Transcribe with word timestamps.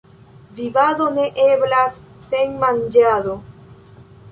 Vivado 0.59 1.09
ne 1.17 1.25
eblas 1.43 2.01
sen 2.33 2.57
manĝado. 2.65 3.39